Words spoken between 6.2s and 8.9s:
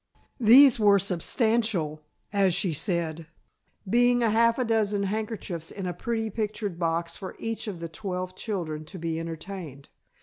pictured box for each of the twelve children